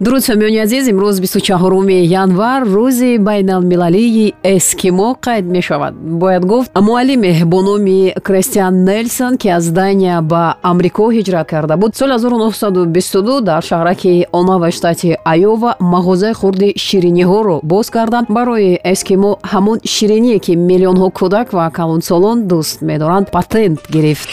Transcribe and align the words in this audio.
дуруд 0.00 0.22
самиёни 0.22 0.58
азиз 0.58 0.88
имрӯз 0.88 1.20
24 1.20 2.04
январ 2.04 2.62
рӯзи 2.64 3.18
байналмилалии 3.18 4.34
эскимо 4.42 5.16
қайд 5.26 5.44
мешавад? 5.44 5.94
Бояд 5.94 6.44
гуфт 6.44 6.70
муаллиме 6.74 7.44
бо 7.46 7.62
номи 7.62 8.14
кристиан 8.22 8.84
нелсон 8.84 9.38
ки 9.38 9.48
аз 9.48 9.70
дания 9.70 10.20
ба 10.20 10.56
амрико 10.62 11.12
ҳиҷрат 11.12 11.46
карда 11.48 11.76
буд 11.76 11.96
соли 11.96 12.12
1922 12.12 13.40
дар 13.40 13.62
шаҳраки 13.62 14.26
онава 14.32 14.70
штати 14.70 15.16
айова 15.24 15.76
мағозаи 15.80 16.34
хурди 16.34 16.74
шириниҳоро 16.76 17.60
боз 17.62 17.90
карда 17.90 18.26
барои 18.28 18.78
эскимо 18.84 19.38
ҳамон 19.42 19.78
шириние 19.84 20.38
ки 20.38 20.52
миллионҳо 20.56 21.08
кӯдак 21.18 21.52
ва 21.52 21.70
калонсолон 21.70 22.38
дӯст 22.50 22.82
медоранд 22.82 23.30
патент 23.30 23.80
гирифт 23.90 24.28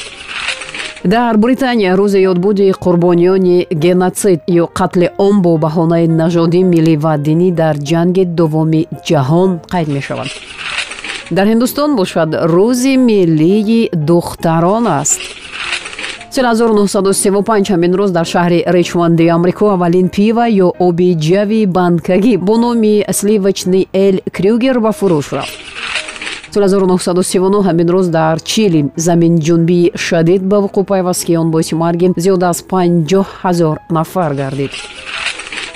дар 1.03 1.37
британия 1.37 1.95
рӯзи 1.95 2.19
ёдбуди 2.31 2.71
қурбониёни 2.83 3.67
геноцид 3.83 4.39
ё 4.47 4.65
қатли 4.79 5.11
он 5.17 5.41
бо 5.41 5.57
баҳонаи 5.57 6.07
нажодӣ 6.07 6.61
миллӣ 6.63 6.95
ва 7.03 7.17
динӣ 7.17 7.51
дар 7.51 7.75
ҷанги 7.89 8.25
дуввуми 8.37 8.87
ҷаҳон 9.07 9.49
қайд 9.73 9.87
мешавад? 9.95 10.27
Дар 11.31 11.45
ҳиндустон 11.51 11.95
бошад 11.95 12.29
рӯзи 12.55 12.95
миллии 12.97 13.89
духтарон 13.93 14.87
аст. 14.87 15.21
Соли 16.33 16.47
1935 16.47 17.69
ҳамин 17.73 17.93
рӯз 17.99 18.11
дар 18.11 18.25
шаҳри 18.25 18.63
ричмонди 18.67 19.27
амрико 19.27 19.65
аввалин 19.75 20.07
пива 20.09 20.45
ё 20.65 20.71
оби 20.79 21.09
ҷави 21.27 21.65
банкагӣ 21.65 22.37
бо 22.37 22.55
номи 22.57 23.05
сливочный 23.11 23.87
эл 23.93 24.15
крюгер 24.35 24.79
ба 24.79 24.91
фурӯш 24.99 25.27
рафт 25.37 25.72
соли 26.53 26.65
1939 26.65 27.65
ҳамин 27.67 27.87
рӯз 27.95 28.07
дар 28.09 28.39
чили 28.39 28.81
заминҷунбии 28.95 29.91
шадид 30.05 30.41
ба 30.51 30.57
вуқӯъ 30.63 30.83
пайваст 30.91 31.25
ки 31.25 31.37
он 31.41 31.49
боиси 31.51 31.73
марги 31.75 32.07
зиёда 32.23 32.45
аз 32.53 32.59
50 32.61 33.25
ҳазор 33.41 33.75
нафар 33.89 34.33
гардид. 34.33 34.71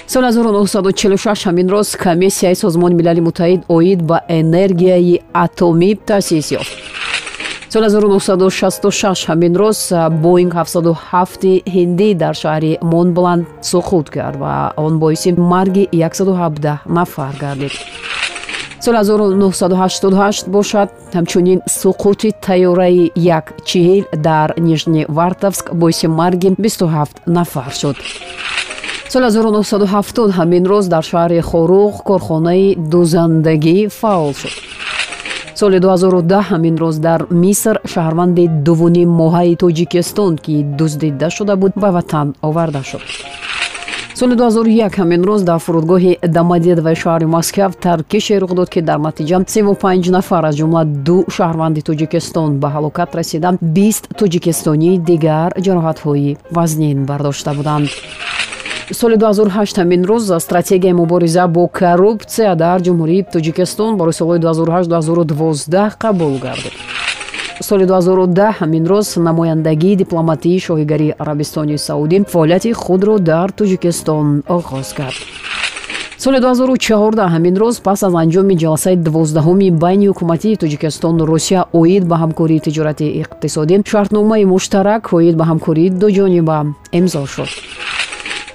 соли 0.07 0.25
1946 0.25 1.45
ҳамин 1.47 1.67
роз 1.69 1.95
комиссияи 1.95 2.55
созмони 2.55 2.95
милали 2.95 3.21
муттаҳид 3.27 3.61
оид 3.69 4.01
ба 4.09 4.17
энергияи 4.39 5.21
атомӣ 5.33 5.91
таъсис 6.07 6.51
ёфт. 6.59 6.73
соли 7.73 7.87
1966 7.89 9.25
ҳамин 9.29 9.53
роз 9.61 9.79
боинг 10.25 10.53
77 10.53 11.63
ҳиндӣ 11.75 12.09
дар 12.21 12.33
шаҳри 12.43 12.71
монбланд 12.81 13.43
суқут 13.71 14.07
кард 14.15 14.37
ва 14.43 14.73
он 14.85 14.93
боиси 14.99 15.29
марги 15.31 15.83
117 15.91 16.79
нафар 16.97 17.33
гардид 17.41 17.71
соли 18.87 18.97
1988 18.97 20.47
бошад. 20.47 20.89
Ҳамчунин 21.13 21.59
суқути 21.81 22.29
тайёраи 22.45 23.11
як 23.15 23.45
чиҳил 23.67 24.05
дар 24.27 24.53
нижневартовск 24.57 25.73
боиси 25.73 26.07
марги 26.07 26.49
27 26.57 27.07
нафар 27.25 27.71
шуд. 27.79 27.95
Соли 29.09 29.25
1970 29.25 30.31
ҳамин 30.37 30.63
рӯз 30.71 30.85
дар 30.93 31.03
шаҳри 31.11 31.39
хоруғ 31.49 31.93
корхонаи 32.09 32.75
дузандагӣ 32.91 33.77
фаъол 33.99 34.33
шуд. 34.33 34.55
Соли 35.59 35.79
2010 35.79 36.41
ҳамин 36.49 36.75
рӯз 36.83 36.97
дар 37.07 37.21
миср 37.43 37.75
шаҳрванди 37.93 38.45
дувуним 38.65 39.09
моҳаи 39.21 39.55
тоҷикистон 39.63 40.33
ки 40.43 40.55
дуздида 40.77 41.29
шуда 41.29 41.55
буд 41.61 41.73
ба 41.81 41.89
ватан 41.95 42.27
оварда 42.47 42.81
шуд 42.89 43.03
соли 44.19 44.35
2001 44.35 44.97
ҳамин 44.97 45.21
рӯз 45.29 45.41
дар 45.49 45.59
фурудгоҳи 45.65 46.17
домодедоваи 46.37 46.95
шаҳри 47.03 47.25
москав 47.35 47.71
таркише 47.85 48.35
рух 48.41 48.51
дод 48.59 48.69
ки 48.73 48.81
дар 48.81 48.99
натиҷа 49.07 49.37
35 49.45 50.11
нафар 50.17 50.43
аз 50.49 50.55
ҷумла 50.59 50.83
ду 51.07 51.17
шаҳрванди 51.35 51.81
тоҷикистон 51.89 52.49
ба 52.61 52.67
ҳалокат 52.75 53.09
расида 53.19 53.49
20 53.61 54.17
тоҷикистонии 54.21 54.97
дигар 55.09 55.49
ҷароҳатҳои 55.65 56.37
вазнин 56.57 56.97
бардошта 57.09 57.51
буданд. 57.59 57.87
соли 58.99 59.15
2008 59.17 59.77
ҳамин 59.79 60.01
рӯз 60.11 60.39
стратегияи 60.45 60.93
мубориза 61.01 61.47
бо 61.55 61.63
коррупсия 61.79 62.55
дар 62.63 62.77
ҷумҳурии 62.85 63.25
тоҷикистон 63.33 63.91
барои 63.99 64.17
солҳои 64.19 64.39
2008-2012 64.39 65.91
қабул 66.03 66.33
гардид 66.45 66.75
соли 67.61 67.85
2010 67.85 68.51
ҳамин 68.59 68.85
рӯз 68.85 69.17
намояндагии 69.17 69.95
дипломатии 69.95 70.59
шоҳигарии 70.59 71.15
арабистони 71.19 71.77
саудӣ 71.77 72.17
фаъолияти 72.33 72.71
худро 72.73 73.15
дар 73.19 73.49
тоҷикистон 73.59 74.27
оғоз 74.57 74.89
кард. 74.97 75.19
соли 76.17 76.39
2014 76.39 77.29
ҳамин 77.33 77.55
рӯз 77.61 77.75
пас 77.81 78.03
аз 78.03 78.13
анҷоми 78.23 78.55
ҷаласаи 78.63 78.95
дувоздаҳуми 79.05 79.71
байни 79.83 80.07
ҳукуматии 80.09 80.57
тоҷикистону 80.63 81.25
русия 81.31 81.61
оид 81.81 82.03
ба 82.09 82.15
ҳамкории 82.23 82.63
тиҷорати 82.65 83.07
иқтисодӣ 83.21 83.75
шартномаи 83.91 84.45
муштарак 84.53 85.03
оид 85.17 85.35
ба 85.39 85.45
ҳамкории 85.51 85.89
дуҷониба 86.01 86.57
имзо 86.99 87.23
шуд 87.33 87.51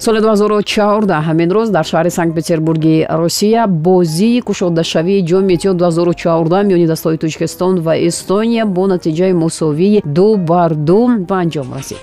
соли 0.04 0.20
2014 0.20 1.22
ҳамин 1.28 1.50
рӯз 1.56 1.68
дар 1.70 1.84
шаҳри 1.84 2.10
санкт 2.10 2.34
петербурги 2.34 3.06
русия 3.10 3.66
бозии 3.66 4.40
кушодашавии 4.40 5.24
ҷоми 5.30 5.52
этиёд 5.56 5.76
2014 5.76 6.66
миёни 6.68 6.86
дастаҳои 6.92 7.18
тоҷикистон 7.24 7.74
ва 7.86 7.94
эстония 8.08 8.64
бо 8.66 8.86
натиҷаи 8.94 9.32
мусовии 9.32 10.02
ду 10.16 10.36
бар 10.36 10.70
ду 10.74 11.00
ба 11.28 11.36
анҷом 11.42 11.68
расид. 11.76 11.98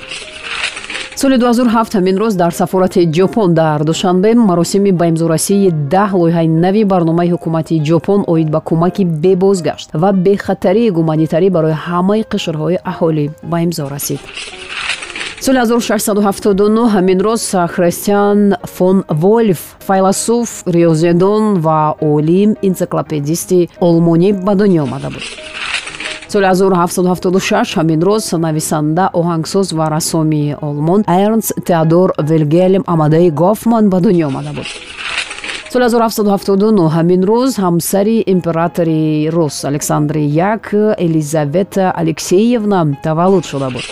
соли 1.21 1.37
2007 1.37 1.95
ҳамин 1.97 2.15
рӯз 2.23 2.33
дар 2.41 2.51
сафорати 2.51 3.01
ҷопон 3.17 3.53
дар 3.53 3.79
душанбе 3.83 4.33
маросими 4.35 4.91
ба 4.91 5.05
имзорасии 5.11 5.71
даҳ 5.95 6.11
лоиҳаи 6.21 6.47
нави 6.63 6.83
барномаи 6.91 7.31
ҳукумати 7.33 7.75
ҷопон 7.87 8.21
оид 8.33 8.49
ба 8.55 8.59
кӯмаки 8.67 9.03
бебозгашт 9.23 9.89
ва 10.01 10.09
бехатарии 10.25 10.89
гуманитарӣ 10.97 11.47
барои 11.55 11.75
ҳамаи 11.87 12.21
қишрҳои 12.31 12.77
аҳолӣ 12.91 13.25
ба 13.51 13.57
имзо 13.65 13.85
расид 13.93 14.21
соли 15.41 15.57
1679 15.57 16.89
ҳамин 16.95 17.19
роз 17.21 17.55
христиан 17.75 18.55
фон 18.63 19.03
вольф 19.09 19.61
файласуф 19.87 20.63
риёзедон 20.65 21.43
ва 21.65 21.95
олим 22.01 22.49
энциклопедисти 22.61 23.69
олмонӣ 23.79 24.33
ба 24.45 24.53
дунё 24.55 24.83
омада 24.83 25.09
буд. 25.09 25.23
соли 26.27 26.45
1776 26.45 27.77
ҳамин 27.77 27.99
роз 28.03 28.31
нависанда 28.31 29.09
оҳангсоз 29.13 29.67
ва 29.77 29.85
рассоми 29.89 30.57
олмон 30.61 31.01
эрнс 31.07 31.47
теодор 31.65 32.09
вилгелм 32.29 32.83
амадаи 32.93 33.29
гофман 33.29 33.89
ба 33.89 33.99
дунё 34.01 34.27
омада 34.27 34.51
буд. 34.57 34.67
соли 35.71 35.85
1779 35.85 36.89
ҳамин 36.95 37.21
рӯз 37.31 37.51
ҳамсари 37.65 38.23
императори 38.35 39.29
рус 39.35 39.55
александри 39.63 40.21
як 40.51 40.73
елизавета 41.05 41.93
алексеевна 42.01 42.79
таваллуд 43.03 43.45
шуда 43.45 43.69
буд 43.69 43.85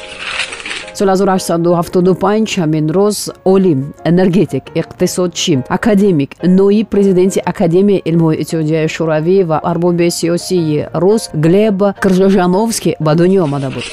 соли 0.97 1.11
1875 1.11 2.57
ҳамин 2.61 2.85
рӯз 2.97 3.17
олим 3.53 3.79
энергетик 4.09 4.63
иқтисодчӣ 4.81 5.53
академик 5.77 6.31
ноиб 6.57 6.87
президенти 6.93 7.39
академияи 7.51 8.01
илмҳои 8.09 8.39
иттиҳодияи 8.41 8.87
шӯравӣ 8.95 9.37
ва 9.49 9.57
арбоби 9.71 10.07
сиёсии 10.19 10.85
рус 11.03 11.23
глеб 11.45 11.79
кржжановский 12.03 12.95
ба 13.05 13.11
дунё 13.19 13.43
омада 13.47 13.69
буд. 13.75 13.85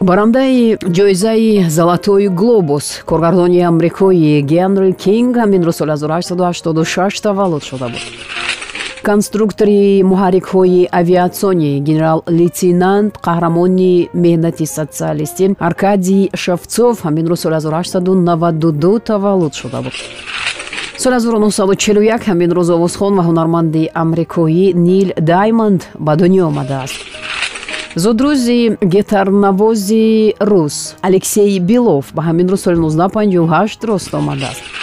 Барандаи 0.00 0.76
ҷоизаи 0.96 1.68
золатои 1.68 2.28
глобус 2.40 2.86
коргардони 3.10 3.60
амрикои 3.70 4.42
генри 4.52 4.92
кинг 4.92 5.32
ҳамин 5.42 5.62
рӯз 5.66 5.76
соли 5.80 5.90
1886 5.90 7.20
таваллуд 7.26 7.62
шуда 7.64 7.88
буд 7.92 8.04
конструктори 9.10 10.02
муҳаррикҳои 10.10 10.88
авиатсионӣ 11.00 11.72
генерал 11.88 12.18
лейтенант 12.38 13.12
қаҳрамони 13.26 13.94
меҳнати 14.24 14.64
социалистӣ 14.76 15.44
аркадий 15.68 16.22
шевцов 16.42 16.94
ҳамин 17.06 17.26
рӯз 17.30 17.40
соли 17.44 17.56
1892 17.56 19.00
таваллуд 19.10 19.54
шуда 19.60 19.78
буд. 19.84 19.94
Соли 21.02 21.16
1941 21.16 22.26
ҳамин 22.30 22.50
рӯз 22.58 22.68
овозхон 22.76 23.12
ва 23.18 23.22
ҳунарманди 23.28 23.90
амрикоӣ 24.02 24.66
нил 24.86 25.08
даймонд 25.32 25.80
ба 26.06 26.12
дунё 26.20 26.42
омадааст. 26.50 26.98
Зудрӯзи 28.02 28.60
гитарнавози 28.94 30.34
рус 30.50 30.76
алексей 31.08 31.58
белов 31.70 32.04
ба 32.16 32.22
ҳамин 32.28 32.46
рӯз 32.52 32.60
соли 32.64 32.76
1958 32.76 33.84
рост 33.88 34.10
омадааст 34.14 34.75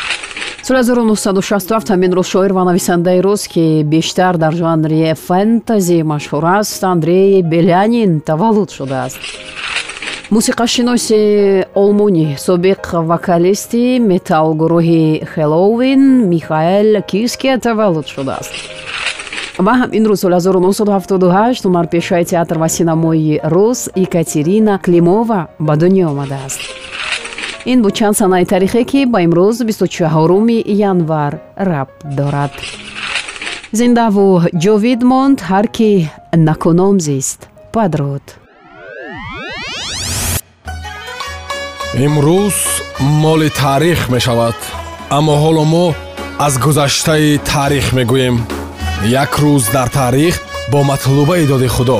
соли 0.63 0.79
1967 0.79 1.89
ҳамин 1.91 2.11
рӯз 2.13 2.27
шоир 2.33 2.53
ва 2.53 2.63
нависандаи 2.63 3.19
рус 3.21 3.47
ки 3.47 3.83
бештар 3.83 4.37
дар 4.37 4.53
жанри 4.53 5.13
фентази 5.27 6.03
машҳур 6.03 6.45
аст. 6.59 6.83
Андрей 6.83 7.41
белянин 7.41 8.21
таваллуд 8.21 8.69
шудааст. 8.71 9.19
Мусиқашиноси 10.31 11.65
олмонӣ 11.75 12.27
собиқ 12.47 12.83
вокалисти 13.11 13.99
метал 13.99 14.47
гурӯҳи 14.61 15.25
хеллоуин 15.33 16.03
михаэл 16.33 17.01
киске 17.11 17.57
таваллуд 17.57 18.07
шудааст. 18.07 18.53
Ва 19.65 19.73
ҳамин 19.81 20.03
рӯз 20.09 20.19
соли 20.23 20.37
1978 20.39 21.65
ҳунарпешаи 21.65 22.23
театр 22.31 22.57
ва 22.57 22.69
синамои 22.69 23.41
рус 23.43 23.89
екатерина 23.95 24.79
климова 24.85 25.39
ба 25.59 25.73
дунё 25.75 26.05
омадааст 26.13 26.82
ин 27.65 27.81
буд 27.81 27.93
чанд 27.95 28.17
санаи 28.17 28.45
таърихе 28.45 28.83
ки 28.83 29.05
ба 29.05 29.19
имрӯз 29.21 29.55
24 29.63 30.63
январ 30.67 31.33
рабт 31.59 31.97
дорад. 32.17 32.51
Зиндаву 33.79 34.27
ҷовид 34.63 35.01
монд 35.11 35.39
ҳар 35.49 35.67
ки 35.75 35.91
накуном 36.47 36.95
зист. 36.99 37.39
Падруд. 37.73 38.25
Имрӯз 42.05 42.57
моли 43.23 43.49
таърих 43.61 43.99
мешавад 44.13 44.57
аммо 45.17 45.33
ҳоло 45.43 45.63
мо 45.73 45.85
аз 46.45 46.53
гузаштаи 46.65 47.39
таърих 47.51 47.87
мегӯем. 47.97 48.35
Як 49.23 49.31
рӯз 49.43 49.63
дар 49.75 49.87
таърих 49.99 50.35
бо 50.71 50.79
матлубаи 50.83 51.45
доди 51.51 51.67
худо 51.75 51.99